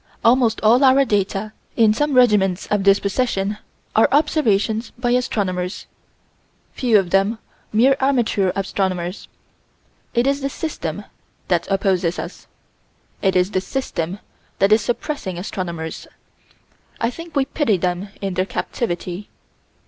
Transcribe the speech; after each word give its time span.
Almost 0.25 0.59
all 0.61 0.83
our 0.83 1.05
data, 1.05 1.53
in 1.75 1.93
some 1.93 2.15
regiments 2.15 2.65
of 2.71 2.83
this 2.85 2.99
procession, 2.99 3.59
are 3.95 4.09
observations 4.11 4.89
by 4.97 5.11
astronomers, 5.11 5.85
few 6.73 6.97
of 6.97 7.11
them 7.11 7.37
mere 7.71 7.95
amateur 7.99 8.51
astronomers. 8.55 9.27
It 10.15 10.25
is 10.25 10.41
the 10.41 10.49
System 10.49 11.05
that 11.49 11.67
opposes 11.69 12.17
us. 12.17 12.47
It 13.21 13.35
is 13.35 13.51
the 13.51 13.61
System 13.61 14.17
that 14.57 14.71
is 14.73 14.81
suppressing 14.81 15.37
astronomers. 15.37 16.07
I 16.99 17.11
think 17.11 17.35
we 17.35 17.45
pity 17.45 17.77
them 17.77 18.07
in 18.21 18.33
their 18.33 18.47
captivity. 18.47 19.29